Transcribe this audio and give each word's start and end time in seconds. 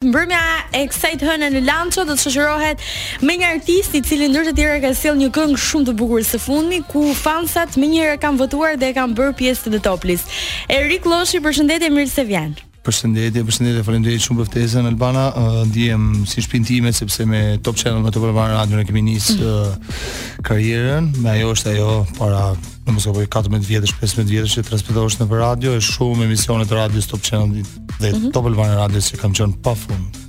Mbrëmja 0.00 0.40
e 0.80 0.80
kësaj 0.88 1.08
të 1.20 1.26
hënë 1.28 1.48
në 1.52 1.60
Lancho 1.66 2.06
do 2.08 2.14
të 2.16 2.22
shoqërohet 2.32 2.84
me 3.28 3.34
një 3.36 3.50
artist 3.58 3.92
i 3.92 4.00
cili 4.08 4.30
ndër 4.32 4.46
të 4.48 4.54
tjerë 4.56 4.78
ka 4.86 4.92
sjell 4.96 5.18
një 5.20 5.28
këngë 5.36 5.60
shumë 5.66 5.90
të 5.90 5.96
bukur 6.00 6.22
së 6.24 6.40
fundmi 6.40 6.78
ku 6.94 7.04
fansat 7.20 7.76
më 7.76 7.90
njëherë 7.92 8.16
kanë 8.24 8.40
votuar 8.40 8.80
dhe 8.80 8.94
e 8.94 8.96
kanë 8.96 9.18
bërë 9.20 9.36
pjesë 9.42 9.74
të 9.76 9.82
top 9.90 10.08
list. 10.08 10.32
Erik 10.72 11.04
Loshi, 11.04 11.44
përshëndetje, 11.44 11.92
mirë 11.92 12.12
se 12.16 12.24
vjen. 12.32 12.56
Përshëndetje, 12.86 13.42
përshëndetje, 13.44 13.80
faleminderit 13.84 14.22
shumë 14.24 14.40
për 14.40 14.46
ftesën 14.48 14.86
Albana. 14.88 15.24
Uh, 15.36 15.56
ndiem 15.68 16.04
si 16.28 16.40
shpinë 16.40 16.64
time 16.70 16.92
sepse 16.96 17.26
me 17.28 17.40
Top 17.66 17.76
Channel 17.76 18.00
me 18.06 18.12
Top 18.14 18.24
Albana 18.30 18.56
Radio 18.62 18.78
në 18.80 18.86
kemi 18.88 19.02
nis 19.04 19.26
uh, 19.34 19.42
mm. 19.42 20.46
karrierën, 20.48 21.10
me 21.20 21.34
ajo 21.34 21.50
është 21.58 21.74
ajo 21.74 21.90
para 22.16 22.46
në 22.86 22.96
mos 22.96 23.08
e 23.12 23.14
14 23.20 23.68
vjetësh, 23.68 23.94
15 24.00 24.32
vjetësh 24.32 24.56
që 24.62 24.66
transmetohesh 24.70 25.18
në 25.20 25.28
radio, 25.34 25.74
është 25.76 25.98
shumë 25.98 26.26
emisione 26.30 26.64
të 26.70 26.80
radios 26.80 27.12
Top 27.12 27.24
Channel 27.28 27.52
dhe 28.00 28.14
mhm. 28.14 28.32
Top 28.38 28.48
Albana 28.48 28.80
Radio 28.80 29.04
që 29.10 29.20
kam 29.20 29.36
qenë 29.36 29.60
pafund. 29.66 30.19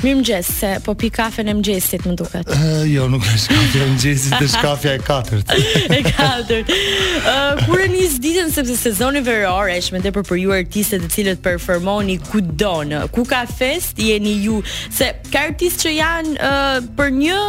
Mirë 0.00 0.16
më 0.16 0.24
gjesë, 0.24 0.52
se 0.56 0.68
po 0.84 0.92
pi 0.96 1.10
kafe 1.12 1.42
në 1.44 1.52
më 1.58 1.62
gjesit, 1.66 2.04
më 2.08 2.14
duket 2.16 2.50
uh, 2.54 2.68
Jo, 2.88 3.04
nuk 3.12 3.24
e 3.28 3.34
shkafe 3.42 3.82
në 3.82 3.88
më 3.90 3.98
gjesit, 4.00 4.36
dhe 4.40 4.92
e 4.94 5.02
katërt 5.04 5.52
E 5.52 5.98
katërt 6.06 6.72
uh, 6.72 7.32
eh, 7.34 7.60
Kure 7.66 7.88
një 7.92 8.06
ditën 8.24 8.52
sepse 8.54 8.76
sezoni 8.80 9.20
veror 9.26 9.68
e 9.68 9.76
shme 9.84 10.00
të 10.04 10.12
përpër 10.16 10.40
ju 10.40 10.54
artistet 10.56 11.04
e 11.04 11.10
cilët 11.12 11.42
performoni 11.44 12.16
ku 12.30 12.40
donë 12.40 13.02
Ku 13.12 13.26
ka 13.28 13.42
fest, 13.50 14.00
jeni 14.00 14.38
ju 14.44 14.62
Se 14.72 15.10
ka 15.28 15.44
artist 15.50 15.84
që 15.84 15.92
janë 15.98 16.36
uh, 16.48 16.80
për 16.96 17.12
një, 17.20 17.40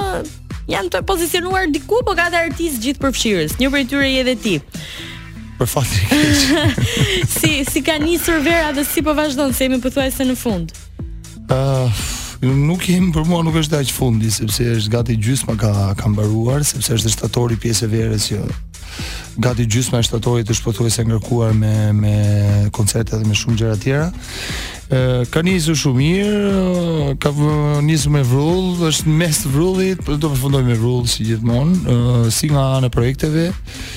janë 0.76 0.92
të 0.98 1.06
pozicionuar 1.08 1.72
diku, 1.72 2.02
po 2.04 2.18
ka 2.20 2.28
të 2.34 2.42
artist 2.50 2.84
gjithë 2.84 3.06
përfshirës 3.06 3.58
Një 3.64 3.72
për 3.78 3.88
tyre 3.94 4.12
dhe 4.28 4.36
ti 4.44 4.58
Për 5.62 5.70
fatë 5.72 5.96
një 5.96 6.10
kështë 6.12 7.30
Si, 7.32 7.54
si 7.72 7.86
ka 7.86 7.96
një 8.02 8.20
vera 8.44 8.76
dhe 8.76 8.84
si 8.84 9.04
po 9.06 9.16
vazhdojnë, 9.16 9.56
se 9.56 9.70
jemi 9.70 9.80
përthuaj 9.88 10.18
se 10.20 10.28
në 10.28 10.36
fund 10.44 10.76
Uh, 11.52 11.90
Nuk 12.42 12.82
jemi 12.90 13.12
për 13.14 13.28
mua 13.30 13.44
nuk 13.46 13.54
është 13.62 13.84
aq 13.84 13.90
fundi 13.94 14.32
sepse 14.34 14.66
është 14.74 14.90
gati 14.96 15.14
gjysma 15.22 15.54
ka 15.62 15.92
ka 15.98 16.10
mbaruar 16.10 16.64
sepse 16.66 16.96
është 16.98 17.12
shtatori 17.14 17.58
pjesë 17.62 17.90
verës 17.92 18.26
që 18.32 18.40
gati 19.46 19.68
gjysma 19.70 20.02
e 20.02 20.08
shtatorit 20.08 20.50
është 20.50 20.66
pothuajse 20.66 21.06
ngarkuar 21.06 21.54
me 21.56 21.74
me 21.94 22.16
koncerte 22.74 23.14
dhe 23.20 23.30
me 23.30 23.38
shumë 23.38 23.60
gjëra 23.62 23.76
të 23.78 23.84
tjera. 23.84 24.08
Ë 24.90 25.30
ka 25.32 25.44
nisur 25.46 25.78
shumë 25.78 26.02
mirë, 26.02 27.12
ka 27.22 27.32
nisur 27.86 28.16
me 28.18 28.24
vrull, 28.28 28.74
është 28.90 29.06
në 29.08 29.20
mes 29.22 29.40
të 29.44 29.52
vrullit, 29.54 30.02
por 30.02 30.18
do 30.18 30.26
të 30.28 30.34
përfundoj 30.34 30.64
me 30.68 30.80
vrull 30.82 31.06
si 31.14 31.28
gjithmonë, 31.30 31.96
si 32.38 32.50
nga 32.52 32.66
ana 32.80 32.90
e 32.90 32.96
projekteve 32.98 33.46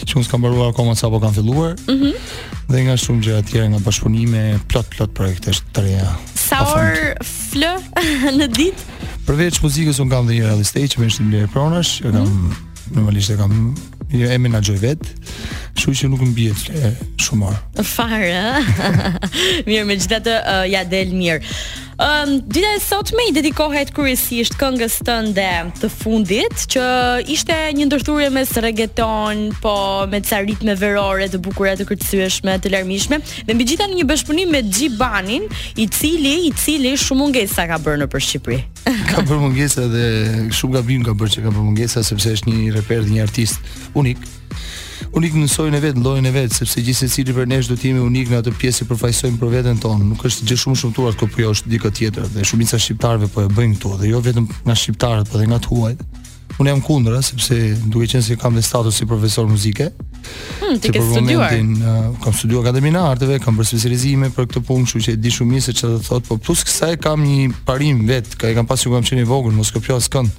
që 0.04 0.20
mos 0.20 0.28
ka 0.30 0.38
mbaruar 0.38 0.74
akoma 0.74 0.94
sa 0.94 1.08
po 1.08 1.16
kanë 1.24 1.40
filluar. 1.40 1.72
Ëh. 1.88 1.94
Mm 1.94 2.52
Dhe 2.64 2.78
nga 2.80 2.94
shumë 2.96 3.20
gjëra 3.24 3.42
të 3.44 3.50
tjera 3.50 3.66
nga 3.68 3.78
bashkëpunime, 3.84 4.40
plot 4.72 4.86
plot 4.94 5.10
projekte 5.16 5.52
të 5.76 5.82
reja 5.84 6.06
sa 6.54 6.76
orë 6.76 7.24
flë 7.26 7.72
në 8.38 8.48
ditë? 8.54 8.92
Përveç 9.24 9.60
muzikës 9.64 10.00
un 10.04 10.10
kam 10.12 10.26
dhe 10.28 10.36
një 10.38 10.46
reality 10.50 10.68
stage 10.70 10.92
që 10.94 11.00
më 11.02 11.10
është 11.10 11.26
në 11.30 11.42
pronash, 11.54 11.92
mm 12.00 12.10
-hmm. 12.10 12.12
kam 12.12 12.26
mhm. 12.26 12.94
normalisht 12.96 13.30
e 13.30 13.36
kam 13.40 13.52
një 14.14 14.30
e 14.34 14.38
menaxhoj 14.38 14.78
vet. 14.82 15.02
Kështu 15.74 15.94
që 16.02 16.10
nuk 16.12 16.22
mbi 16.30 16.48
e 16.52 16.56
fle 16.56 16.90
shumë 17.22 17.50
Farë, 17.84 18.62
mirë 19.68 19.86
me 19.88 19.96
gjithatë, 19.98 20.34
uh, 20.40 20.66
ja 20.70 20.84
del 20.88 21.10
mirë. 21.16 21.40
Um, 22.02 22.30
dita 22.50 22.72
e 22.74 22.80
sot 22.82 23.12
me 23.14 23.26
i 23.28 23.32
dedikohet 23.34 23.92
kërësisht 23.94 24.56
këngës 24.58 24.96
tënde 25.06 25.44
të 25.78 25.90
fundit, 25.94 26.54
që 26.72 26.84
ishte 27.30 27.56
një 27.74 27.86
ndërthurje 27.88 28.30
mes 28.34 28.50
reggaeton, 28.64 29.44
po 29.62 29.74
me 30.10 30.20
ca 30.26 30.40
ritme 30.46 30.74
verore 30.78 31.28
të 31.30 31.42
bukura 31.42 31.74
të 31.78 31.86
kërtësueshme, 31.90 32.56
të 32.64 32.74
larmishme, 32.74 33.20
dhe 33.46 33.54
mbi 33.56 33.66
gjitha 33.72 33.90
një 33.90 34.06
bashkëpunim 34.10 34.54
me 34.54 34.62
Gjibanin, 34.68 35.48
i 35.82 35.86
cili, 35.98 36.36
i 36.50 36.54
cili 36.64 36.94
shumë 36.98 37.22
mungesa 37.26 37.66
ka 37.70 37.80
bërë 37.82 38.04
në 38.04 38.10
për 38.14 38.26
Shqipëri. 38.28 38.62
ka 39.10 39.22
bërë 39.26 39.42
mungesa 39.48 39.86
dhe 39.90 40.06
shumë 40.54 40.78
gabim 40.80 41.04
ka 41.06 41.14
bërë 41.18 41.36
që 41.38 41.44
ka 41.48 41.52
bërë 41.54 41.68
mungesa, 41.70 42.06
sepse 42.06 42.34
është 42.40 42.50
një 42.54 42.64
reper 42.80 43.06
dhe 43.06 43.18
një 43.18 43.26
artist 43.26 43.76
unik, 43.98 44.22
unik 45.14 45.36
në 45.38 45.48
sojën 45.50 45.76
e 45.78 45.82
vet, 45.82 45.98
llojin 45.98 46.28
e 46.28 46.32
vet, 46.34 46.54
sepse 46.54 46.82
gjithsesi 46.84 47.24
ti 47.28 47.34
për 47.36 47.48
ne 47.50 47.60
do 47.66 47.76
të 47.78 47.88
jemi 47.90 48.02
unik 48.04 48.30
në 48.32 48.42
atë 48.42 48.54
pjesë 48.60 48.82
që 48.84 48.88
përfaqësojmë 48.92 49.40
për 49.42 49.52
veten 49.56 49.80
tonë. 49.82 50.08
Nuk 50.12 50.24
është 50.28 50.48
gjë 50.50 50.60
shumë 50.64 50.80
shumtuar 50.82 51.14
të 51.16 51.22
kopjosh 51.24 51.64
dikë 51.70 51.92
tjetër 51.98 52.28
dhe 52.34 52.46
shumica 52.48 52.78
shqiptarëve 52.80 53.30
po 53.34 53.44
e 53.46 53.52
bëjnë 53.56 53.78
këtu, 53.78 53.94
dhe 54.02 54.12
jo 54.12 54.22
vetëm 54.26 54.48
nga 54.66 54.76
shqiptarët, 54.78 55.30
por 55.30 55.40
edhe 55.40 55.50
nga 55.54 55.60
të 55.64 55.72
huajt. 55.72 56.04
Unë 56.60 56.70
jam 56.70 56.80
kundër, 56.86 57.16
sepse 57.24 57.56
duke 57.90 58.06
qenë 58.06 58.22
se 58.22 58.36
kam 58.38 58.54
dhe 58.54 58.62
status 58.62 58.94
si 59.00 59.06
profesor 59.10 59.46
muzike, 59.50 59.88
hmm, 60.60 60.76
ti 60.78 60.92
ke 60.94 61.00
studiuar, 61.02 61.50
momentin, 61.50 61.80
uh, 61.82 62.12
kam 62.22 62.36
studiuar 62.36 62.62
akademinë 62.68 63.00
e 63.00 63.08
arteve, 63.10 63.38
kam 63.42 63.58
bërë 63.58 63.66
specializime 63.72 64.28
për 64.36 64.46
këtë 64.52 64.62
punë, 64.68 64.86
kështu 64.86 65.02
që 65.08 65.14
e 65.16 65.18
di 65.24 65.32
shumë 65.34 65.50
mirë 65.56 65.64
se 65.66 65.74
çfarë 65.80 65.96
do 65.96 66.04
thotë, 66.12 66.28
por 66.28 66.38
plus 66.44 66.62
kësaj 66.68 66.94
kam 67.02 67.24
një 67.26 67.48
parim 67.66 68.04
vet, 68.06 68.36
që 68.38 68.52
e 68.52 68.58
kam 68.60 68.70
pasur 68.70 68.92
kur 68.94 69.00
kam 69.00 69.08
qenë 69.10 69.24
i 69.26 69.30
vogël, 69.32 69.56
mos 69.58 69.72
kopjoas 69.74 70.06
kënd. 70.14 70.30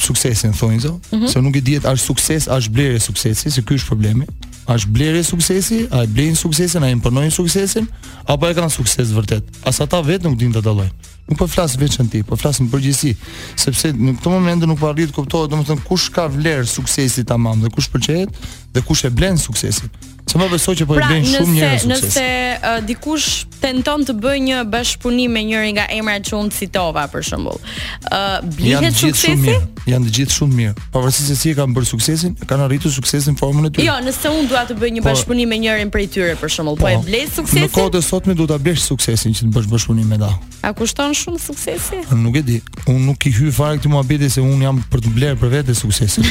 suksesin 0.00 0.52
thonë 0.52 0.90
mhm. 1.12 1.26
se 1.28 1.40
nuk 1.42 1.56
i 1.56 1.60
diet 1.60 1.86
as 1.86 2.00
sukses, 2.00 2.48
as 2.48 2.68
blerje 2.68 2.98
suksesi, 3.00 3.50
se 3.50 3.62
ky 3.62 3.74
është 3.74 3.86
problemi. 3.88 4.26
A 4.66 4.74
është 4.78 4.90
blerë 4.96 5.22
suksesi, 5.22 5.88
a 5.90 6.02
e 6.04 6.06
blenë 6.06 6.34
suksesin, 6.36 6.82
a 6.82 6.86
e 6.88 6.92
imponojnë 6.94 7.30
suksesin, 7.32 7.86
apo 8.26 8.46
e 8.48 8.54
kanë 8.54 8.70
sukses 8.70 9.10
vërtet. 9.12 9.42
Asa 9.64 9.84
vetë 9.84 10.22
nuk 10.24 10.38
din 10.40 10.52
të 10.54 10.62
dalojnë. 10.62 11.13
Nuk 11.26 11.38
po 11.40 11.46
flas 11.48 11.78
veçan 11.80 12.06
ti, 12.12 12.20
po 12.22 12.36
flas 12.36 12.58
në 12.60 12.66
përgjithësi, 12.68 13.14
sepse 13.56 13.94
në 13.96 14.12
këtë 14.18 14.32
moment 14.34 14.66
nuk 14.68 14.78
po 14.82 14.90
arrit 14.90 15.08
të 15.08 15.16
kuptohet 15.16 15.52
domethënë 15.54 15.84
kush 15.88 16.10
ka 16.12 16.26
vlerë 16.34 16.68
suksesit 16.68 17.28
tamam 17.30 17.64
dhe 17.64 17.70
kush 17.72 17.88
pëlqejet, 17.94 18.42
dhe 18.74 18.82
kush 18.84 19.04
e 19.04 19.08
blen 19.10 19.36
suksesin. 19.38 19.90
Se 20.26 20.38
më 20.40 20.46
besoj 20.54 20.72
që 20.80 20.84
po 20.88 20.94
pra, 20.96 21.04
i 21.04 21.08
blen 21.12 21.24
shumë 21.28 21.52
njerëz 21.54 21.82
suksesin. 21.84 22.14
Pra, 22.14 22.28
nëse 22.28 22.76
uh, 22.80 22.84
dikush 22.88 23.26
tenton 23.60 24.06
të 24.08 24.14
bëjë 24.22 24.40
një 24.46 24.60
bashkëpunim 24.72 25.34
me 25.36 25.42
njëri 25.46 25.74
nga 25.76 25.84
emrat 25.92 26.24
që 26.26 26.38
unë 26.38 26.54
citova 26.56 27.02
për 27.12 27.24
shembull, 27.28 27.60
ë 27.60 28.18
uh, 28.18 28.48
blihet 28.56 28.96
suksesi? 28.96 28.96
Janë 28.96 28.96
të 28.96 28.98
gjithë 29.00 29.20
shumë 29.20 29.42
mirë. 29.42 29.90
Janë 29.92 30.08
të 30.08 30.14
gjithë 30.18 30.36
shumë 30.38 30.58
mirë. 30.60 30.74
Pavarësisht 30.94 31.30
se 31.30 31.36
si 31.42 31.52
e 31.52 31.56
kanë 31.58 31.76
bërë 31.76 31.90
suksesin, 31.90 32.34
kanë 32.48 32.66
arritur 32.70 32.94
suksesin 32.96 33.36
formën 33.38 33.68
e 33.68 33.72
tyre. 33.76 33.86
Jo, 33.90 33.98
nëse 34.06 34.32
unë 34.32 34.48
dua 34.48 34.64
të 34.70 34.78
bëj 34.80 34.92
një 34.96 35.04
po, 35.04 35.10
bashkëpunim 35.10 35.52
me 35.52 35.60
njërin 35.60 35.92
prej 35.92 36.08
tyre 36.16 36.34
për 36.40 36.54
shembull, 36.56 36.80
po 36.80 36.88
e 36.88 36.96
po, 36.96 37.04
blej 37.04 37.28
suksesin. 37.28 37.68
Në 37.68 37.74
kohën 37.76 38.00
e 38.00 38.02
sotme 38.08 38.32
duhet 38.38 38.54
ta 38.54 38.58
blesh 38.58 38.80
suksesin 38.88 39.36
që 39.36 39.44
të 39.44 39.52
bësh 39.52 39.70
bashkëpunim 39.76 40.08
me 40.14 40.20
ta. 40.24 40.32
A 40.64 40.70
kushton 40.72 41.12
shumë 41.12 41.42
suksesi? 41.44 42.00
nuk 42.16 42.38
e 42.40 42.42
di. 42.46 42.54
Unë 42.88 43.02
nuk 43.10 43.26
i 43.28 43.32
hyj 43.34 43.50
fare 43.52 43.76
këtë 43.76 43.90
muhabeti 43.92 44.30
se 44.32 44.40
unë 44.40 44.64
jam 44.64 44.78
për 44.92 45.02
të 45.04 45.10
bler 45.16 45.34
për 45.40 45.50
vete 45.52 45.74
suksesin. 45.76 46.24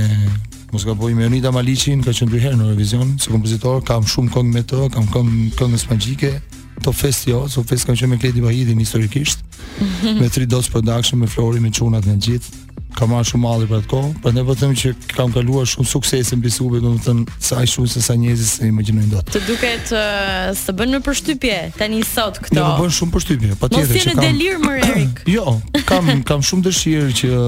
mos 0.72 0.84
ka 0.84 0.94
me 1.00 1.26
Unita 1.26 1.50
Malicin 1.54 2.02
ka 2.04 2.12
qenë 2.12 2.34
dy 2.34 2.42
herë 2.44 2.58
në 2.60 2.66
Eurovision, 2.68 3.14
si 3.18 3.32
kompozitor, 3.32 3.82
kam 3.88 4.06
shumë 4.06 4.32
këngë 4.34 4.54
me 4.54 4.62
të, 4.68 4.82
kam 4.94 5.10
këngë 5.14 5.50
këngë 5.58 5.82
spanjike, 5.84 6.32
To 6.86 6.92
Fest 6.94 7.26
jo, 7.26 7.40
So 7.50 7.64
Fest 7.66 7.88
kam 7.88 7.96
qenë 7.98 8.12
me 8.12 8.18
Kleti 8.22 8.42
Bahidin 8.44 8.78
historikisht, 8.78 9.42
mhm. 9.80 10.20
me 10.20 10.30
3 10.34 10.46
Dots 10.46 10.70
Production, 10.70 11.18
me 11.22 11.26
Flori, 11.26 11.58
me 11.64 11.72
Çunat, 11.74 12.06
me 12.06 12.14
gjithë 12.22 12.67
ka 12.98 13.06
marrë 13.06 13.28
shumë 13.30 13.42
malli 13.44 13.66
për 13.70 13.78
atë 13.82 13.88
kohë, 13.92 14.08
prandaj 14.24 14.44
po 14.48 14.54
them 14.58 14.72
që 14.80 14.90
kam 15.14 15.30
kaluar 15.34 15.68
shumë 15.70 15.86
suksese 15.92 16.38
mbi 16.38 16.50
subi, 16.52 16.80
domethënë 16.82 17.36
sa 17.46 17.60
aq 17.62 17.70
shumë 17.74 17.92
se 17.92 18.02
sa 18.04 18.16
njerëz 18.18 18.48
se 18.56 18.66
imagjinojnë 18.72 19.12
dot. 19.12 19.28
Të 19.36 19.42
duket 19.46 19.92
uh, 19.94 20.50
të 20.66 20.74
bën 20.80 20.96
më 20.98 21.02
përshtypje 21.06 21.58
tani 21.78 22.00
sot 22.08 22.40
këto. 22.42 22.58
Ja, 22.58 22.72
po 22.74 22.86
bën 22.88 22.94
shumë 22.98 23.14
përshtypje, 23.14 23.54
patjetër 23.62 23.86
që 23.86 23.86
kam. 23.86 23.94
Mos 23.94 24.10
jeni 24.10 24.26
delir 24.26 24.60
më 24.64 24.74
Erik. 24.88 25.22
jo, 25.36 25.54
kam 25.88 26.10
kam 26.26 26.42
shumë 26.50 26.66
dëshirë 26.66 27.16
që 27.22 27.40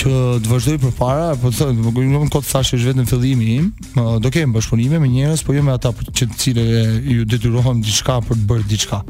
që 0.00 0.10
të 0.46 0.46
vazhdoj 0.46 0.76
përpara, 0.84 1.32
po 1.42 1.50
të 1.50 1.64
them, 1.72 1.80
më 1.82 1.90
kujton 1.96 2.30
kot 2.30 2.46
sa 2.46 2.60
është 2.62 2.92
vetëm 2.92 3.08
fillimi 3.10 3.48
im. 3.56 3.66
Do 4.22 4.30
kem 4.32 4.54
bashkëpunime 4.54 5.00
me 5.02 5.10
njerëz, 5.10 5.42
po 5.44 5.56
jo 5.56 5.66
me 5.66 5.74
ata 5.74 5.90
që 5.98 6.30
të 6.30 6.38
cilëve 6.38 6.84
ju 7.16 7.26
detyrohem 7.28 7.82
diçka 7.82 8.20
për 8.28 8.38
të 8.38 8.46
bërë 8.52 8.68
diçka. 8.70 9.00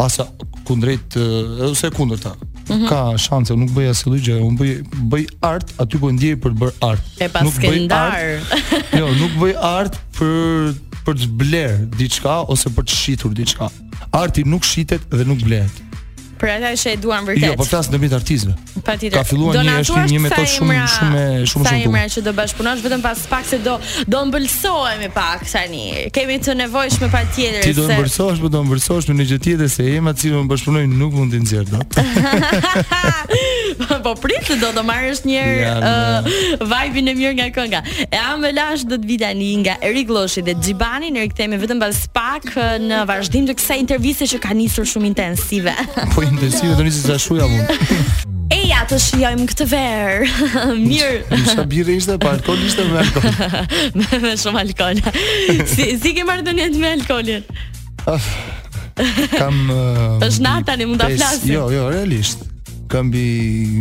Asa 0.00 0.24
kundrejt, 0.64 1.18
edhe 1.20 1.68
ose 1.68 1.92
kundërta, 1.92 2.32
-hmm. 2.68 2.88
ka 2.90 3.00
shanse, 3.20 3.52
unë 3.54 3.64
nuk 3.66 3.74
bëj 3.76 3.90
asë 3.94 4.06
këllë 4.08 4.22
gjë, 4.28 4.36
unë 4.48 4.58
bëj, 4.62 4.72
bëj 5.14 5.24
art, 5.50 5.72
aty 5.84 6.00
po 6.02 6.12
ndjej 6.14 6.36
për 6.44 6.54
të 6.56 6.60
bërë 6.64 6.76
art. 6.88 7.14
E 7.18 7.28
pas 7.36 7.46
nuk 7.46 7.58
këndar. 7.62 8.34
Art, 8.40 8.68
jo, 9.00 9.08
nuk 9.20 9.38
bëj 9.42 9.54
art 9.70 10.00
për 10.18 10.74
për 11.04 11.16
të 11.20 11.26
bler 11.40 11.72
diçka 12.00 12.38
ose 12.52 12.70
për 12.72 12.86
të 12.88 12.96
shitur 12.96 13.34
diçka. 13.36 13.68
Arti 14.16 14.46
nuk 14.48 14.64
shitet 14.64 15.02
dhe 15.12 15.26
nuk 15.28 15.42
blehet. 15.44 15.83
Për 16.40 16.50
ata 16.56 16.70
është 16.74 16.90
e 16.90 16.96
duan 17.02 17.26
vërtet. 17.26 17.46
Jo, 17.46 17.56
po 17.58 17.66
flas 17.68 17.88
ndërmjet 17.90 18.14
artistëve. 18.18 18.54
Patjetër. 18.84 19.16
Ka 19.16 19.22
filluar 19.26 19.60
një 19.64 19.74
është 19.84 19.98
një 20.12 20.20
metodë 20.24 20.50
shumë 20.54 20.76
shumë 20.76 20.86
shumë 20.92 21.50
shumë. 21.52 21.66
Sa 21.68 21.74
emra 21.78 22.04
që 22.14 22.22
do 22.26 22.34
bash 22.36 22.56
vetëm 22.84 23.04
pas 23.04 23.24
pak 23.30 23.44
se 23.48 23.58
do 23.64 23.74
do 24.14 24.22
mbëlsohemi 24.30 25.08
pak 25.14 25.44
tani. 25.48 25.84
Kemi 26.14 26.38
të 26.44 26.56
nevojshme 26.62 27.08
patjetër 27.12 27.62
se 27.64 27.68
Ti 27.68 27.76
do 27.78 27.86
mbëlsohesh, 27.88 28.40
po 28.44 28.50
do 28.52 28.62
mbëlsohesh 28.68 29.08
në 29.12 29.16
një 29.20 29.26
gjë 29.30 29.38
tjetër 29.46 29.70
se 29.70 29.86
ema 29.98 30.14
ti 30.18 30.30
do 30.34 30.40
të 30.44 30.86
nuk 30.88 31.12
mund 31.14 31.32
të 31.34 31.42
nxjerr 31.44 31.70
dot. 31.70 31.94
Po 34.04 34.12
prit 34.20 34.44
se 34.46 34.54
do 34.60 34.68
të 34.76 34.82
marrësh 34.86 35.22
një 35.26 35.38
herë 35.42 35.88
uh, 35.88 36.26
vibe-in 36.70 37.08
e 37.10 37.14
mirë 37.18 37.34
nga 37.38 37.46
kënga. 37.56 37.80
E 38.12 38.18
ha 38.20 38.34
lash 38.54 38.84
do 38.86 38.96
të 39.00 39.08
vi 39.08 39.16
tani 39.18 39.48
nga 39.62 39.74
Erik 39.82 40.10
Lloshi 40.12 40.42
dhe 40.46 40.54
Xhibani 40.60 41.10
ne 41.10 41.24
rikthehemi 41.24 41.58
vetëm 41.58 41.80
pas 41.82 41.98
pak 42.14 42.48
uh, 42.54 42.76
në 42.84 43.00
vazhdim 43.08 43.48
të 43.48 43.56
kësaj 43.58 43.78
interviste 43.82 44.28
që 44.30 44.40
ka 44.44 44.54
nisur 44.54 44.86
shumë 44.86 45.08
intensive. 45.10 45.72
Po 46.14 46.23
Po 46.24 46.30
intensive 46.30 46.76
do 46.76 46.82
nisi 46.82 47.00
sa 47.00 47.14
shuja 47.18 47.46
mund. 47.46 47.68
E 48.52 48.66
ja 48.68 48.82
të 48.84 48.96
shijojmë 49.00 49.44
këtë 49.50 49.64
ver. 49.70 50.22
Mirë. 50.90 51.38
Sa 51.48 51.62
birë 51.68 51.94
ishte 51.96 52.18
pa 52.20 52.34
alkol 52.36 52.60
ishte 52.62 52.84
me 52.86 52.98
alkol. 53.00 53.24
Me 53.98 54.18
me 54.22 54.32
shumë 54.40 54.60
alkol. 54.62 55.00
Si 55.70 55.86
si 56.00 56.12
ke 56.16 56.26
marrë 56.28 56.44
dënë 56.50 56.66
me 56.82 56.90
alkolin? 56.98 57.46
Kam 59.32 59.56
është 59.72 60.44
natë 60.44 60.68
tani 60.68 60.88
mund 60.90 61.02
ta 61.02 61.08
flas. 61.16 61.40
Jo, 61.48 61.70
jo, 61.72 61.88
realisht. 61.96 62.44
Kam 62.92 63.08
bi 63.10 63.24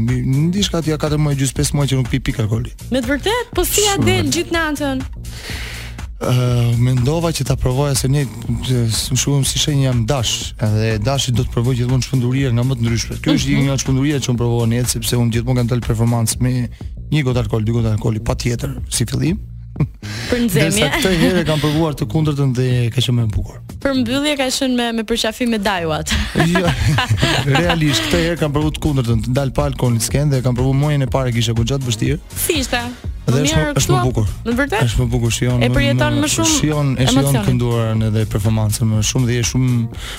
në 0.07 0.47
diskat 0.55 0.87
ja 0.89 0.97
4 0.97 1.19
muaj 1.19 1.37
gjys 1.43 1.53
5 1.59 1.75
muaj 1.77 1.91
që 1.91 1.99
nuk 2.01 2.09
pi 2.15 2.23
pikë 2.31 2.47
alkoli. 2.47 2.71
Me 2.95 3.03
vërtet? 3.03 3.53
Po 3.53 3.67
si 3.67 3.83
ja 3.89 3.99
del 4.01 4.31
gjithë 4.31 4.55
natën? 4.57 5.03
Uh, 6.21 6.77
Mendova 6.79 7.31
që 7.35 7.43
ta 7.49 7.55
provoja 7.59 7.95
se 7.97 8.07
ne 8.07 8.21
shumë 8.93 9.47
si 9.49 9.59
shenjë 9.59 9.85
jam 9.87 10.03
dash, 10.07 10.53
edhe 10.63 10.91
dashi 11.03 11.33
do 11.35 11.43
të 11.43 11.51
provoj 11.51 11.73
gjithmonë 11.79 12.05
çfundurie 12.05 12.51
nga 12.53 12.63
më 12.63 12.77
të 12.79 12.85
ndryshme. 12.85 13.17
Kjo 13.17 13.33
është 13.33 13.49
mm 13.49 13.69
-hmm. 13.71 14.03
një 14.13 14.19
që 14.23 14.31
un 14.33 14.37
provova 14.37 14.65
ne 14.69 14.83
sepse 14.85 15.17
un 15.17 15.31
gjithmonë 15.33 15.59
kam 15.59 15.71
dalë 15.73 15.87
performancë 15.87 16.39
me 16.41 16.53
një 17.11 17.23
gotë 17.25 17.41
alkool, 17.43 17.63
dy 17.65 17.71
gotë 17.71 17.91
alkooli 17.97 18.19
patjetër 18.23 18.77
si 18.89 19.05
fillim. 19.09 19.41
Për 20.31 20.41
nxemje. 20.43 20.73
Dhe 20.73 20.73
sa 20.77 20.89
këtë 20.97 21.11
herë 21.21 21.43
kam 21.47 21.61
provuar 21.63 21.95
të 21.97 22.07
kundërtën 22.11 22.51
dhe 22.57 22.67
ka 22.93 23.01
qenë 23.03 23.15
më 23.19 23.25
e 23.27 23.31
bukur. 23.33 23.61
Për 23.83 23.97
mbyllje 24.01 24.35
ka 24.39 24.49
qenë 24.57 24.77
me 24.79 24.89
me 24.99 25.05
përqafim 25.09 25.53
me 25.55 25.59
dajuat. 25.65 26.13
Jo. 26.51 26.65
Realisht 27.61 28.05
këtë 28.07 28.21
herë 28.27 28.41
kam 28.43 28.53
provuar 28.55 28.75
të 28.77 28.83
kundërtën, 28.85 29.23
të 29.29 29.35
dal 29.39 29.53
pa 29.57 29.69
alkool 29.71 29.95
në 29.97 30.05
skenë 30.09 30.35
dhe 30.35 30.43
kam 30.45 30.57
provuar 30.59 30.77
muajin 30.83 31.07
e 31.07 31.09
parë 31.13 31.33
që 31.37 31.43
isha 31.45 31.57
goxhat 31.57 31.83
vështirë. 31.87 32.19
Si 32.45 32.59
ishte? 32.61 32.83
Dhe 33.23 33.31
po 33.31 33.39
më 33.39 33.43
mirë 33.47 33.75
është 33.79 33.93
më 33.95 33.99
bukur. 34.03 34.31
Në 34.43 34.53
vërtetë? 34.57 34.87
Është 34.89 34.99
më 34.99 35.05
bukur 35.13 35.31
shion. 35.31 35.61
E 35.63 35.69
përjeton 35.71 36.17
më 36.19 36.29
shumë 36.33 36.51
shion, 36.57 36.89
e 36.99 37.05
shion 37.07 37.37
kënduar 37.45 37.93
edhe 38.09 38.23
performancën 38.33 38.89
më 38.89 38.99
shumë 39.07 39.29
dhe 39.29 39.37
është 39.43 39.51
shumë 39.53 39.77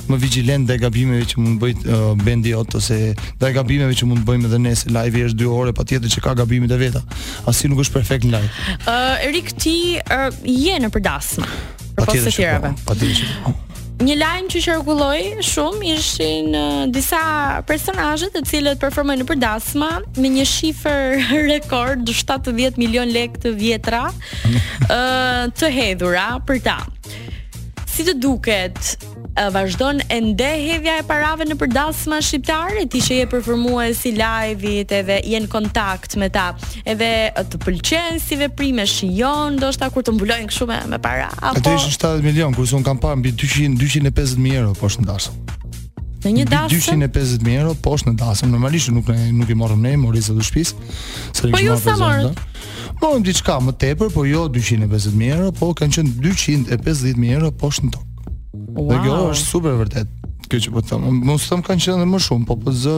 më 0.08 0.18
vigjilent 0.22 0.68
te 0.70 0.78
gabimet 0.80 1.26
që 1.34 1.42
mund 1.44 1.60
të 1.60 1.66
bëj 1.66 2.22
bendi 2.24 2.54
jot 2.54 2.72
ose 2.80 2.96
te 3.42 3.50
gabimeve 3.52 3.98
që 4.00 4.08
mund 4.08 4.24
bëjmë 4.24 4.48
edhe 4.48 4.60
ne 4.64 4.72
se 4.80 4.88
live-i 4.88 5.26
është 5.28 5.40
2 5.42 5.50
orë, 5.52 5.74
patjetër 5.76 6.14
që 6.16 6.22
ka 6.24 6.32
gabimet 6.40 6.72
e 6.72 6.78
veta. 6.80 7.02
Asi 7.52 7.68
nuk 7.68 7.82
është 7.84 7.98
perfekt 7.98 8.24
live. 8.24 8.48
Ëri 8.96 9.43
uh, 9.43 9.43
këti 9.50 9.78
uh, 10.10 10.30
je 10.64 10.78
në 10.82 10.90
përdasma 10.94 11.46
Për 11.94 12.08
posë 12.08 12.24
të 12.28 12.32
tjereve 12.38 12.74
Pa 12.88 12.94
po, 12.94 13.12
po. 13.46 13.52
Një 14.04 14.14
lajmë 14.18 14.48
që 14.50 14.60
shërgulloj 14.64 15.20
shumë 15.46 15.84
ishin 15.92 16.48
disa 16.92 17.20
personajët 17.68 18.34
të 18.34 18.42
cilët 18.50 18.80
performojnë 18.82 19.22
në 19.22 19.26
përdasma 19.28 19.90
me 20.18 20.32
një 20.34 20.48
shifër 20.50 21.22
rekord 21.52 22.10
70 22.22 22.80
milion 22.82 23.12
lek 23.14 23.38
të 23.44 23.54
vjetra 23.60 24.02
të 24.90 25.70
hedhura 25.78 26.26
për 26.48 26.60
ta. 26.66 26.80
Si 27.86 28.02
të 28.10 28.16
duket, 28.18 28.96
vazhdon 29.34 30.00
e 30.08 30.20
nde 30.20 30.46
hedhja 30.54 30.98
e 31.00 31.02
parave 31.02 31.44
në 31.48 31.56
përdasma 31.58 32.20
shqiptare, 32.22 32.84
ti 32.86 33.00
që 33.02 33.16
je 33.18 33.26
performuar 33.30 33.90
si 33.98 34.12
live 34.14 34.60
vit 34.62 34.92
edhe 34.94 35.18
jenë 35.26 35.50
kontakt 35.50 36.14
me 36.20 36.28
ta. 36.30 36.52
Edhe 36.86 37.08
të 37.50 37.58
pëlqen 37.64 38.20
si 38.22 38.38
veprime 38.38 38.86
shijon, 38.86 39.58
ndoshta 39.58 39.90
kur 39.90 40.06
të 40.06 40.14
mbulojnë 40.14 40.52
kështu 40.52 40.68
me 40.70 40.78
me 40.92 41.00
para. 41.02 41.32
Apo 41.42 41.58
ti 41.60 41.74
ishin 41.78 41.98
70 41.98 42.22
milion 42.24 42.54
kur 42.54 42.66
zon 42.70 42.86
kam 42.86 43.00
parë 43.02 43.18
mbi 43.22 43.32
200 43.42 43.74
250000 43.82 44.54
euro 44.60 44.74
poshtë 44.78 45.08
dasëm. 45.10 45.42
Në 46.24 46.30
një 46.38 46.44
dasë 46.52 46.72
250000 46.72 47.50
euro 47.60 47.74
poshtë 47.84 48.14
ndarsë. 48.14 48.46
Normalisht 48.48 48.92
nuk 48.96 49.10
ne, 49.12 49.28
nuk 49.36 49.50
i 49.52 49.58
morëm 49.60 49.82
ne, 49.84 49.96
mori 50.00 50.22
se 50.24 50.32
do 50.32 50.46
shpis. 50.46 50.70
Po 51.42 51.58
ju 51.60 51.74
sa 51.82 51.98
morët? 52.00 52.38
Mohem 53.02 53.26
diçka 53.26 53.58
më 53.60 53.74
tepër, 53.82 54.14
po 54.14 54.24
jo 54.24 54.46
250000 54.48 55.28
euro, 55.34 55.50
po 55.52 55.74
kanë 55.76 55.98
qenë 55.98 56.14
250000 56.22 57.28
euro 57.34 57.50
poshtë 57.58 57.90
ndarsë. 57.90 58.10
Wow. 58.76 58.86
Dhe 58.92 58.96
kjo 59.02 59.16
është 59.34 59.48
super 59.50 59.76
vërtet 59.82 60.23
kjo 60.48 60.60
që 60.64 60.72
po 60.74 60.82
të 60.82 60.90
thamë. 60.92 61.12
Mos 61.26 61.44
thëmë 61.50 61.64
kanë 61.66 61.82
qëtë 61.84 62.00
dhe 62.00 62.06
më 62.08 62.20
shumë, 62.24 62.46
po 62.48 62.56
po 62.60 62.72
zë 62.74 62.94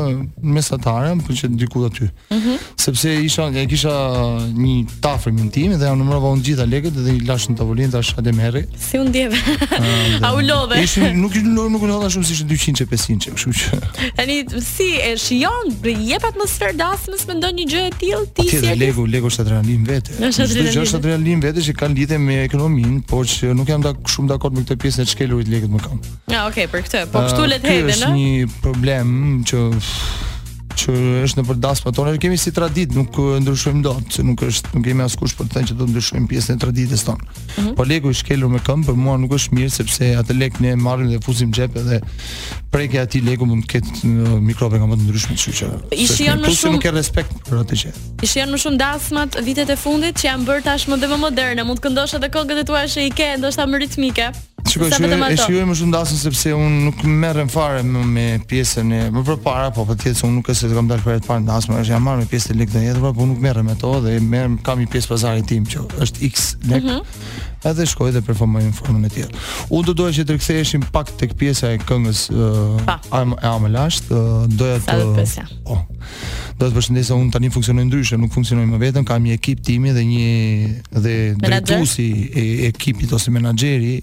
mesatare, 0.57 1.13
po 1.27 1.37
që 1.37 1.49
diku 1.59 1.85
aty. 1.89 2.09
Mm 2.33 2.41
-hmm. 2.41 2.57
Sepse 2.85 3.13
isha, 3.27 3.49
e 3.63 3.67
kisha 3.67 3.95
një 4.63 4.75
tafër 5.05 5.33
më 5.37 5.51
tim, 5.55 5.75
dhe 5.79 5.87
janë 5.89 6.01
nëmërë 6.03 6.31
unë 6.31 6.45
gjitha 6.47 6.67
leket, 6.73 6.95
dhe 6.95 7.13
i 7.17 7.21
lashë 7.29 7.51
në 7.53 7.57
tavolinë, 7.61 7.91
dhe 7.93 7.99
ashtë 8.03 8.19
ademë 8.23 8.41
herë. 8.47 8.63
Si 8.87 8.99
unë 9.03 9.13
djeve, 9.17 9.39
ah, 9.79 10.27
a 10.27 10.29
u 10.37 10.41
lodhe. 10.51 10.81
Ishë, 10.85 11.13
nuk 11.23 11.33
ishë 11.37 11.53
nërë 11.57 11.71
në 11.71 11.79
kënë 11.83 12.11
shumë, 12.15 12.27
si 12.27 12.33
ishë 12.37 12.47
200 12.47 12.87
500 12.91 13.21
që, 13.23 13.29
këshu 13.35 13.51
që. 13.59 13.71
Tani, 14.19 14.37
si, 14.73 14.89
e 15.09 15.11
shion, 15.25 15.69
bre, 15.83 15.93
jep 16.11 16.25
atmosferë 16.33 16.77
dasë, 16.83 17.07
mësë 17.15 17.27
më 17.31 17.35
ndonjë 17.39 17.59
një 17.59 17.67
gjë 17.73 17.83
e 17.87 17.93
ti 21.53 21.67
si 21.67 21.67
e 21.67 21.67
që 21.67 21.73
kanë 21.79 21.95
lidhe 21.99 22.19
me 22.19 22.45
ekonomin, 22.45 23.03
që 23.11 23.55
nuk 23.57 23.69
jam 23.69 23.83
shumë 23.83 24.29
me 24.29 24.39
këtë 24.63 24.77
pjesë 24.77 25.05
të 25.05 25.69
më 25.73 25.81
kam. 25.83 25.99
Ah, 26.31 26.47
okay, 26.49 26.67
për 26.69 26.81
këtë, 26.85 27.01
po 27.13 27.19
Kështu 27.37 27.51
le 27.51 27.57
të 27.61 27.69
hedhën, 27.75 27.91
a? 27.93 27.99
Është 28.01 28.15
një 28.17 28.55
problem 28.65 29.11
që 29.49 29.67
që 30.77 30.93
është 31.25 31.41
në 31.41 31.43
për 31.49 31.61
tonë, 31.97 32.11
kemi 32.21 32.37
si 32.37 32.51
traditë, 32.53 32.97
nuk 32.99 33.17
ndryshojmë 33.45 33.81
dot, 33.85 34.09
se 34.13 34.23
nuk 34.25 34.43
është, 34.45 34.73
nuk 34.75 34.83
kemi 34.85 35.03
askush 35.07 35.33
për 35.39 35.47
të 35.49 35.55
thënë 35.57 35.69
që 35.71 35.77
do 35.79 35.87
të 35.89 35.93
ndryshojmë 35.95 36.27
pjesën 36.31 36.59
e 36.59 36.61
traditës 36.63 37.05
tonë. 37.07 37.23
Mm 37.23 37.49
-hmm. 37.55 37.75
Po 37.79 37.85
legu 37.89 38.11
i 38.11 38.15
shkelur 38.21 38.51
me 38.53 38.59
këmbë 38.67 38.85
për 38.89 38.99
mua 39.05 39.17
nuk 39.21 39.33
është 39.39 39.55
mirë 39.57 39.71
sepse 39.77 40.11
atë 40.21 40.37
lek 40.37 40.61
ne 40.61 40.75
marrim 40.77 41.09
dhe 41.13 41.19
fusim 41.25 41.53
xhep 41.57 41.73
dhe 41.89 42.01
prekja 42.73 43.03
aty 43.07 43.21
leku 43.25 43.47
mund 43.49 43.65
të 43.65 43.69
ketë 43.77 44.13
mikrobe 44.51 44.77
nga 44.81 44.87
më 44.93 44.97
të 44.97 45.03
ndryshme 45.09 45.35
të 45.35 45.41
shuqë. 45.41 45.95
Ishi 45.97 46.25
janë 46.25 46.43
më 46.45 46.55
shumë 46.61 46.73
nuk 46.77 46.83
kanë 46.85 46.97
respekt 46.97 47.33
për 47.49 47.59
atë 47.65 47.75
që. 47.83 47.91
Ishi 48.29 48.39
janë 48.43 48.53
më 48.53 48.59
shumë 48.65 48.77
dasmat 48.85 49.37
vitet 49.49 49.71
e 49.71 49.77
fundit 49.87 50.19
që 50.21 50.25
janë 50.33 50.45
bërë 50.49 50.63
tashmë 50.69 51.01
dhe 51.01 51.07
më 51.07 51.17
moderne, 51.25 51.65
mund 51.65 51.81
të 51.81 51.89
këndosh 51.89 52.17
edhe 52.21 52.29
kokën 52.37 52.59
e 52.59 52.65
tua 52.69 52.85
që 52.93 53.01
i 53.01 53.11
ke, 53.21 53.33
ndoshta 53.41 53.65
më 53.67 53.77
ritmike 53.87 54.29
shikoj 54.77 54.93
që 54.93 55.09
e 55.09 55.39
shikoj 55.41 55.65
më 55.71 55.77
shumë 55.79 55.91
ndasën 55.93 56.19
sepse 56.21 56.53
un 56.57 56.75
nuk 56.89 57.03
merrem 57.23 57.49
fare 57.53 57.83
me, 57.87 58.03
me 58.05 58.25
pjesën 58.51 58.93
e 58.97 59.01
më 59.15 59.23
përpara, 59.29 59.71
po 59.77 59.87
patjetër 59.89 60.29
un 60.29 60.37
nuk 60.41 60.51
e 60.53 60.57
se 60.57 60.69
të 60.69 60.77
kam 60.77 60.91
dalë 60.91 61.05
fare 61.07 61.23
të 61.25 61.39
ndasëm, 61.47 61.77
është 61.81 61.95
jam 61.95 62.05
marrë 62.07 62.25
me 62.25 62.31
pjesën 62.31 62.53
të 62.55 62.59
lekë 62.61 62.75
të 62.77 62.83
jetë, 62.87 63.03
por 63.07 63.21
un 63.25 63.33
nuk 63.33 63.43
merrem 63.47 63.69
me 63.71 63.77
to 63.81 63.95
dhe 64.05 64.17
merrem 64.23 64.57
kam 64.67 64.81
një 64.83 64.91
pjesë 64.93 65.13
pazarit 65.13 65.49
tim 65.49 65.67
që 65.67 65.85
është 66.05 66.25
X 66.31 66.47
lekë. 66.69 66.87
Mm 66.87 66.97
-hmm. 66.97 67.21
Edhe 67.67 67.87
shkoj 67.91 68.11
dhe 68.15 68.21
performoj 68.23 68.61
në 68.63 68.73
formën 68.79 69.07
e 69.07 69.09
tjetër. 69.09 69.37
Un 69.75 69.85
do 69.85 69.93
doja 69.95 70.13
që 70.21 70.25
të 70.29 70.33
rikthehemi 70.37 70.87
pak 70.93 71.11
tek 71.19 71.35
pjesa 71.35 71.73
e 71.75 71.79
këngës 71.79 72.21
uh, 72.31 73.43
Amelash, 73.51 74.01
uh, 74.11 74.45
doja 74.59 74.79
të. 74.79 75.27
oh 75.65 75.81
do 76.57 76.67
të 76.71 76.73
përshëndesa 76.79 77.17
unë 77.21 77.33
tani 77.35 77.49
funksionoj 77.53 77.83
ndryshe, 77.91 78.17
nuk 78.21 78.33
funksionoj 78.33 78.65
më 78.71 78.79
vetëm, 78.87 79.05
kam 79.09 79.25
një 79.27 79.35
ekip 79.37 79.61
timi 79.65 79.91
dhe 79.93 80.05
një 80.11 80.69
dhe 81.05 81.15
drejtuesi 81.43 82.07
e 82.33 82.45
ekipit 82.71 83.13
ose 83.13 83.33
menaxheri 83.35 83.99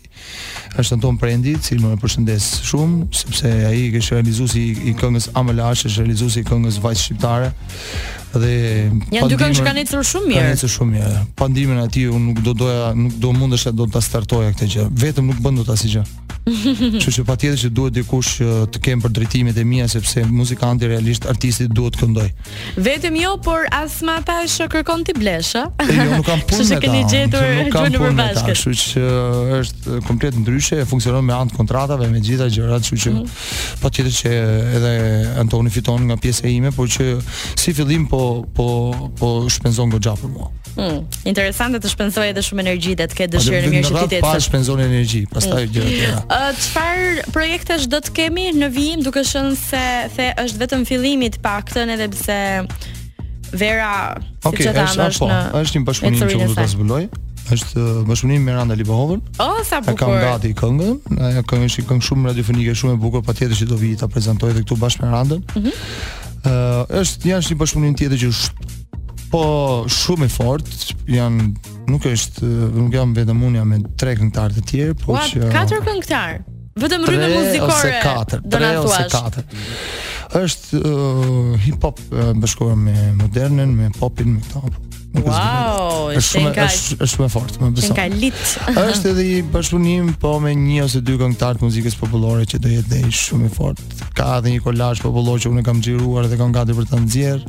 është 0.79 0.97
Anton 0.99 1.17
Prendi, 1.21 1.55
i 1.57 1.63
cili 1.65 1.81
më 1.81 1.97
përshëndes 2.03 2.49
shumë 2.69 3.09
sepse 3.23 3.53
ai 3.71 3.87
që 3.95 4.01
është 4.03 4.19
realizuesi 4.19 4.65
i 4.91 4.93
këngës 5.01 5.31
Amelash, 5.41 5.87
është 5.89 6.03
realizuesi 6.05 6.43
i 6.45 6.49
këngës 6.51 6.77
Vajt 6.85 7.01
Shqiptare. 7.03 7.49
Dhe 8.37 8.89
janë 9.13 9.27
dy 9.29 9.37
këngë 9.37 9.59
që 9.59 9.65
kanë 9.67 9.83
ecur 9.83 10.07
shumë 10.09 10.31
mirë. 10.31 10.41
Kanë 10.41 10.57
ecur 10.57 10.71
shumë 10.79 10.95
mirë. 10.95 11.21
Pa 11.37 11.47
ndimin 11.51 11.81
aty 11.85 12.07
unë 12.09 12.31
nuk 12.31 12.41
do 12.47 12.55
doja, 12.63 12.91
nuk 12.97 13.15
do 13.21 13.33
mundesha 13.37 13.71
do 13.75 13.85
ta 13.87 14.01
startoja 14.01 14.53
këtë 14.55 14.71
gjë. 14.73 14.87
Vetëm 15.05 15.29
nuk 15.31 15.41
bën 15.45 15.61
dot 15.61 15.73
asgjë. 15.75 16.05
Që 16.43 16.99
që 16.99 17.11
që 17.15 17.23
patjetër 17.23 17.59
që 17.61 17.69
duhet 17.71 17.93
dikush 17.95 18.31
të 18.73 18.79
kem 18.83 18.99
për 19.03 19.13
drejtimet 19.15 19.55
e 19.61 19.63
mia 19.67 19.85
sepse 19.87 20.25
muzikanti 20.27 20.89
realisht 20.91 21.23
artisti 21.31 21.69
duhet 21.71 21.95
këndoj. 22.01 22.25
Vetëm 22.83 23.15
jo, 23.21 23.35
por 23.45 23.63
as 23.71 24.01
më 24.03 24.17
ata 24.19 24.39
kërkon 24.73 25.05
ti 25.07 25.15
blesh, 25.15 25.53
ë. 25.59 25.63
Unë 25.85 26.07
jo, 26.09 26.17
nuk 26.17 26.25
kam 26.27 26.41
punë. 26.43 26.49
Kështu 26.49 26.67
që 26.73 26.81
keni 26.83 27.05
gjetur 27.13 27.47
gjë 27.47 27.93
në 27.93 28.01
përbashkë. 28.01 28.57
Kështu 28.57 28.73
që 28.81 29.05
është 29.61 29.95
komplet 30.09 30.41
ndryshe, 30.41 30.81
e 30.83 30.89
funksionon 30.91 31.23
me 31.29 31.37
anë 31.37 31.53
të 31.55 31.61
kontratave, 31.61 32.09
me 32.11 32.19
gjitha 32.27 32.49
gjërat, 32.57 32.83
kështu 32.83 32.99
që 33.05 33.15
mhm. 33.15 33.39
patjetër 33.85 34.19
që 34.19 34.35
edhe 34.81 34.93
Antoni 35.45 35.71
fiton 35.73 36.11
nga 36.11 36.19
pjesa 36.21 36.51
ime, 36.51 36.73
por 36.75 36.91
që 36.91 37.07
si 37.55 37.71
fillim 37.77 38.03
po 38.11 38.22
po 38.53 38.65
po 39.19 39.27
shpenzon 39.49 39.89
po 39.91 39.97
goxha 39.99 40.15
për 40.21 40.31
mua. 40.33 40.49
Hmm, 40.73 40.99
interesante 41.29 41.77
të 41.83 41.89
shpenzoj 41.93 42.27
edhe 42.31 42.41
shumë 42.45 42.63
energji 42.65 42.95
dhe 42.99 43.05
të 43.11 43.17
ke 43.19 43.27
dëshirë 43.35 43.69
mirë 43.73 43.83
që 43.89 43.97
ti 43.97 44.05
të 44.13 44.19
Po 44.23 44.25
Pastaj 44.25 44.43
shpenzon 44.47 44.79
energji, 44.81 45.19
pastaj 45.29 45.59
hmm. 45.59 45.73
gjëra 45.75 45.89
të 45.89 45.97
tjera. 45.99 46.23
Ë 46.37 46.63
çfarë 46.65 47.25
projektesh 47.35 47.85
do 47.93 47.99
të 48.07 48.13
kemi 48.19 48.45
në 48.57 48.69
vijim 48.73 49.03
duke 49.05 49.21
qenë 49.21 49.53
se 49.59 49.83
the 50.15 50.31
është 50.45 50.61
vetëm 50.63 50.87
fillimi 50.89 51.29
të 51.35 51.43
paktën 51.45 51.93
edhe 51.93 52.09
pse 52.15 52.39
Vera 53.61 53.91
okay, 54.49 54.63
siç 54.63 54.71
e 54.71 54.73
thamë 54.79 55.07
është 55.11 55.21
po, 55.21 55.27
në 55.29 55.37
është 55.61 55.77
një 55.77 55.83
bashkëpunim 55.91 56.25
që 56.25 56.41
do 56.41 56.55
ta 56.57 56.65
zbuloj. 56.73 57.03
Është 57.53 57.83
uh, 57.85 58.01
bashkëpunim 58.09 58.41
me 58.47 58.53
Randa 58.55 58.73
Libahovën. 58.79 59.19
Oh, 59.45 59.59
sa 59.67 59.77
bukur. 59.85 59.99
Kam 59.99 60.15
gati 60.25 60.55
këngën, 60.57 60.95
ajo 61.29 61.43
këngë 61.53 61.69
është 61.69 61.85
këngë 61.91 62.07
shumë 62.09 62.31
radiofonike, 62.31 62.73
shumë 62.81 62.95
e 62.97 63.01
bukur, 63.03 63.21
patjetër 63.27 63.59
që 63.61 63.67
do 63.69 63.77
vi 63.77 63.91
ta 63.99 64.09
prezantoj 64.09 64.49
edhe 64.55 64.63
këtu 64.65 64.79
bashkë 64.87 65.05
me 65.05 65.13
Randën. 65.13 65.45
Mhm. 65.59 65.67
Mm 65.75 66.21
Uh, 66.43 66.83
është 66.99 67.29
janë 67.29 67.53
një 67.53 67.55
bashkëpunim 67.61 67.93
tjetër 67.95 68.19
që 68.19 68.29
është 68.33 68.79
po 69.31 69.43
shumë 69.89 70.27
i 70.27 70.31
fort, 70.33 70.71
janë 71.09 71.45
nuk 71.89 72.07
është 72.09 72.49
nuk 72.75 72.89
jam 72.93 73.13
vetëm 73.15 73.45
unë 73.47 73.61
jam 73.61 73.69
me 73.71 73.79
tre 73.99 74.11
këngëtar 74.19 74.51
të 74.57 74.63
tjerë, 74.71 74.97
po 75.05 75.15
që 75.23 75.47
katër 75.53 75.85
këngëtar. 75.87 76.41
Vetëm 76.83 77.05
rrymë 77.07 77.29
muzikore. 77.31 77.77
Ose 77.77 77.93
katër, 78.03 78.43
tre 78.57 78.73
ose 78.81 79.05
katër. 79.13 79.57
Është 80.43 81.63
hip 81.63 81.87
hop 81.87 82.03
uh, 82.11 82.33
bashkuar 82.43 82.75
me 82.81 82.97
modernën, 83.21 83.71
me 83.79 83.91
popin, 84.01 84.35
me 84.39 84.43
top. 84.51 84.92
Wow, 85.13 86.09
është 86.17 86.21
shumë 86.39 86.53
është 86.63 87.05
shumë 87.11 87.27
fort, 87.29 87.57
më 87.61 87.67
bëson. 87.75 87.81
Shenka 87.85 88.05
lit. 88.17 88.39
Është 88.91 89.11
edhe 89.13 89.25
i 89.29 89.35
bashkëpunim 89.53 90.07
po 90.21 90.31
me 90.41 90.55
një 90.57 90.87
ose 90.87 91.03
dy 91.05 91.17
këngëtar 91.21 91.59
të 91.61 91.67
muzikës 91.67 91.97
popullore 91.99 92.47
që 92.49 92.59
do 92.63 92.71
jetë 92.71 92.89
dhe 92.95 93.11
shumë 93.13 93.51
i 93.51 93.53
fort. 93.53 93.83
Ka 94.17 94.39
edhe 94.39 94.55
një 94.55 94.63
kolazh 94.65 95.03
popullor 95.05 95.37
që 95.43 95.51
unë 95.53 95.65
kam 95.67 95.83
xhiruar 95.85 96.25
dhe 96.31 96.39
kam 96.41 96.55
gati 96.55 96.73
për 96.79 96.89
ta 96.89 97.01
nxjerr. 97.03 97.45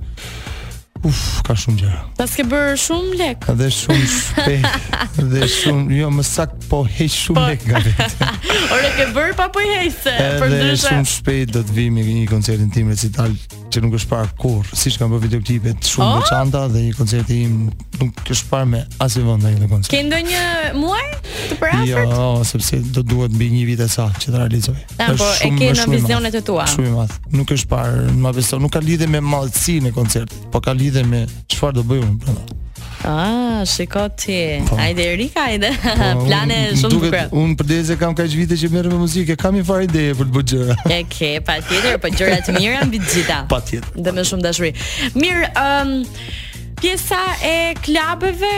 Uf, 1.04 1.22
ka 1.48 1.52
shumë 1.64 1.80
gjëra. 1.82 2.02
ta 2.20 2.26
ke 2.28 2.44
bër 2.48 2.76
shumë 2.84 3.18
lek. 3.22 3.48
Dhe 3.56 3.70
shumë 3.80 4.12
shpejt. 4.18 4.86
dhe 5.32 5.48
shumë, 5.56 5.98
jo, 6.02 6.12
më 6.20 6.24
sakt 6.28 6.68
po 6.68 6.84
heq 6.84 7.12
shumë 7.16 7.40
po. 7.40 7.48
lek 7.48 7.68
nga 7.72 8.28
Ore 8.76 8.92
ke 9.00 9.08
bër 9.16 9.32
pa 9.40 9.48
po 9.48 9.64
heqse, 9.64 10.14
për 10.44 10.58
shumë 10.84 11.10
shpejt 11.16 11.56
do 11.56 11.64
të 11.64 11.80
vi 11.80 11.88
me 11.96 12.04
një 12.12 12.28
koncertin 12.28 12.72
tim 12.72 12.92
recital 12.92 13.32
që 13.74 13.80
nuk 13.82 13.94
është 13.98 14.10
parë 14.10 14.32
kur, 14.38 14.66
si 14.70 14.90
që 14.94 15.00
kam 15.02 15.12
për 15.14 15.22
videoklipet 15.24 15.88
shumë 15.90 16.06
oh? 16.06 16.18
veçanta 16.22 16.62
dhe 16.70 16.82
një 16.86 16.94
koncert 16.98 17.30
i 17.34 17.40
im 17.46 17.56
nuk 17.98 18.22
është 18.22 18.50
parë 18.52 18.68
me 18.70 18.82
asë 19.02 19.20
i 19.22 19.26
vënda 19.26 19.52
koncert. 19.72 19.90
Kënë 19.94 20.12
do 20.12 20.22
një 20.28 20.42
muaj 20.78 21.02
të 21.50 21.58
për 21.60 21.74
afert? 21.74 22.14
Jo, 22.14 22.28
sepse 22.50 22.80
do 22.94 23.04
duhet 23.14 23.34
mbi 23.34 23.48
një 23.54 23.64
vit 23.72 23.84
sa 23.90 24.06
që 24.14 24.26
të 24.28 24.42
realizoj. 24.42 24.76
Ta, 25.00 25.10
po, 25.18 25.30
e 25.48 25.52
ke 25.58 25.72
në 25.74 25.88
vizionet 25.98 26.36
të 26.38 26.44
tua? 26.48 26.68
Shumë 26.70 26.90
i 26.90 26.94
madhë. 26.94 27.20
Nuk 27.40 27.54
është 27.56 27.72
parë, 27.72 28.02
nuk, 28.22 28.40
nuk 28.66 28.74
ka 28.76 28.82
lidhe 28.84 29.10
me 29.16 29.22
madhësi 29.34 29.80
në 29.88 29.94
koncert, 29.98 30.36
po 30.54 30.62
ka 30.64 30.76
lidhe 30.78 31.02
me 31.10 31.24
qëfar 31.50 31.74
do 31.80 31.86
bëjmë 31.90 32.12
në 32.12 32.20
përndatë. 32.28 32.60
Ah, 33.06 33.60
shiko 33.66 34.08
ti. 34.16 34.62
Po. 34.66 34.76
Hajde 34.76 35.04
Erika, 35.12 35.40
hajde. 35.44 35.68
Po, 35.76 36.24
Plane 36.26 36.56
shumë 36.72 36.90
të 36.94 37.00
bukura. 37.02 37.22
Un 37.36 37.52
përdese 37.60 37.98
kam 38.00 38.16
kaq 38.16 38.32
vite 38.32 38.56
që 38.56 38.70
merrem 38.72 38.94
me 38.96 39.02
muzikë, 39.04 39.36
kam 39.42 39.56
një 39.58 39.66
farë 39.68 39.84
ide 39.90 40.04
për 40.16 40.30
të 40.30 40.36
bërë 40.38 40.48
gjëra. 40.52 40.76
E 40.96 41.00
ke, 41.12 41.30
patjetër, 41.44 42.00
po 42.00 42.12
gjërat 42.16 42.48
të 42.48 42.56
mira 42.56 42.80
mbi 42.88 43.02
të 43.04 43.12
gjitha. 43.18 43.42
Patjetër. 43.52 43.92
Dhe 44.08 44.16
me 44.16 44.24
shumë 44.32 44.46
dashuri. 44.48 44.72
Mirë, 45.20 45.52
ëm 45.52 45.94
um, 46.00 46.42
pjesa 46.84 47.20
e 47.40 47.72
klabeve 47.80 48.50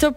të 0.00 0.08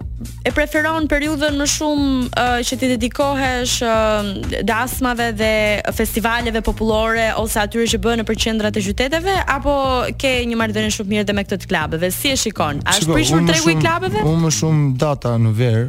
e 0.46 0.50
preferon 0.54 1.06
periudhën 1.10 1.54
më 1.60 1.66
shumë 1.70 2.10
uh, 2.26 2.54
që 2.66 2.78
ti 2.80 2.88
dedikohesh 2.96 3.74
uh, 3.86 4.30
dasmave 4.66 5.28
dhe 5.38 5.52
festivaleve 5.94 6.64
popullore 6.66 7.28
ose 7.38 7.60
atyre 7.62 7.86
që 7.92 8.00
bëhen 8.02 8.24
nëpër 8.24 8.40
qendrat 8.48 8.80
e 8.80 8.82
qyteteve 8.88 9.36
apo 9.56 9.76
ke 10.22 10.32
një 10.50 10.58
marrëdhënie 10.62 10.94
shumë 10.96 11.14
mirë 11.14 11.28
dhe 11.30 11.36
me 11.38 11.44
këto 11.46 11.60
të 11.62 11.70
klabeve? 11.70 12.10
Si 12.18 12.34
e 12.34 12.40
shikon? 12.48 12.82
A 12.82 12.96
është 12.98 13.14
prishur 13.14 13.46
tregu 13.46 13.74
i 13.74 13.78
klabeve? 13.82 14.24
Unë 14.26 14.42
më 14.48 14.54
shumë 14.58 14.96
data 15.06 15.36
në 15.38 15.54
ver 15.62 15.80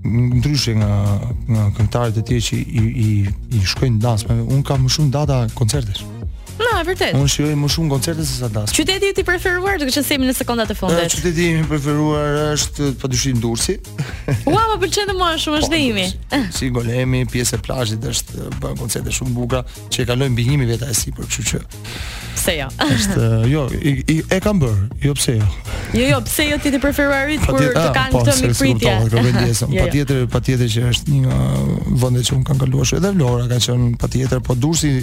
ndryshe 0.00 0.78
nga 0.80 0.90
nga 1.52 1.68
këngëtarët 1.76 2.22
e 2.24 2.26
tjerë 2.30 2.46
që 2.48 2.62
i 2.86 2.88
i 2.88 3.58
i 3.60 3.66
shkojnë 3.74 4.00
dasmave, 4.08 4.48
un 4.56 4.64
kam 4.64 4.86
më 4.88 4.94
shumë 4.96 5.12
data 5.20 5.42
koncertesh. 5.58 6.09
Ah, 6.80 6.86
vërtet. 6.86 7.12
Unë 7.12 7.28
shijoj 7.28 7.56
më 7.60 7.68
shumë 7.74 7.90
koncerte 7.92 8.24
se 8.24 8.38
sa 8.40 8.48
dasmë. 8.48 8.72
Qyteti 8.78 9.10
i 9.20 9.24
preferuar, 9.28 9.74
duke 9.82 9.92
qenë 9.92 10.04
se 10.06 10.14
jemi 10.16 10.28
në 10.30 10.34
sekondat 10.38 10.70
të 10.70 10.76
fundit. 10.78 11.12
Qyteti 11.12 11.48
im 11.52 11.58
i 11.60 11.66
preferuar 11.68 12.38
është 12.54 12.88
padyshim 13.02 13.42
Durrësi. 13.42 13.74
Ua, 14.48 14.62
më 14.70 14.78
pëlqen 14.86 15.12
më 15.18 15.28
shumë 15.44 15.60
është 15.60 15.72
dhimi. 15.74 16.06
Po, 16.32 16.40
si 16.56 16.70
Golemi, 16.72 17.20
pjesë 17.28 17.58
e 17.58 17.64
plazhit 17.66 18.06
është 18.10 18.46
bën 18.62 18.80
koncerte 18.80 19.12
shumë 19.12 19.36
buka 19.36 19.60
që 19.92 20.06
e 20.06 20.08
kalojnë 20.08 20.32
mbi 20.32 20.46
njëmi 20.54 20.70
veta 20.70 20.88
e 20.88 20.96
sipër, 20.96 21.28
kështu 21.28 21.48
që. 21.50 21.60
Pse 22.40 22.54
jo? 22.62 22.70
Është 22.86 23.28
jo, 23.52 23.66
e 24.32 24.40
kam 24.40 24.62
bër, 24.62 24.80
jo 25.04 25.12
pse 25.18 25.34
jo. 25.36 25.50
Jo, 25.92 26.06
jo, 26.14 26.22
pse 26.30 26.46
jo 26.48 26.56
ti 26.64 26.70
ti 26.72 26.80
preferuarit 26.80 27.42
kur 27.44 27.60
të 27.60 27.82
ah, 27.82 27.90
kanë 27.92 28.14
po, 28.14 28.24
këtë 28.24 28.40
mikpritje. 28.46 28.96
Jo, 29.60 29.76
jo. 29.76 29.84
Patjetër, 29.86 30.20
patjetër 30.30 30.68
që 30.72 30.82
është 30.94 31.10
një 31.16 31.32
uh, 31.34 31.88
vendet 32.00 32.24
që 32.30 32.36
un 32.38 32.44
kanë 32.46 32.62
kaluar 32.62 32.88
edhe 32.96 33.10
Vlora 33.16 33.48
ka 33.50 33.58
qenë 33.66 33.90
patjetër, 34.00 34.40
po 34.46 34.54
Durrësi, 34.56 34.94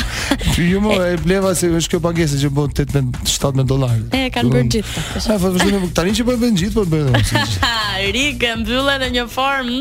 Ju 0.58 0.64
jo, 0.74 0.80
më 0.84 0.96
e 1.14 1.18
bleva 1.24 1.54
se 1.58 1.68
është 1.80 1.94
kjo 1.96 2.00
pagesë 2.04 2.38
që 2.42 2.50
bën 2.52 2.72
18 2.88 3.34
7 3.34 3.66
dollarë. 3.70 4.04
E 4.18 4.24
kanë 4.34 4.52
bërë 4.54 4.72
gjithë. 4.76 5.04
Sa 5.24 5.38
fat 5.38 5.46
po, 5.46 5.52
vëzhgjim 5.56 5.88
tani 5.98 6.14
që 6.18 6.26
po 6.28 6.34
e 6.36 6.40
bën 6.42 6.58
gjithë, 6.62 6.74
po 6.84 6.95
bëj 7.04 7.12
dom. 7.12 7.44
Rik 8.14 8.42
e 8.44 8.52
mbyllën 8.60 9.04
në 9.04 9.10
një 9.16 9.26
form. 9.32 9.72